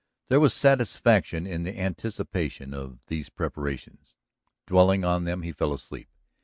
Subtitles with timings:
[0.29, 4.17] There was satisfaction in the anticipation of these preparations.
[4.65, 6.09] Dwelling on them he fell asleep.